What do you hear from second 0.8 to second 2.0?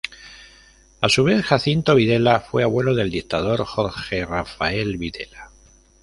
A Su vez, Jacinto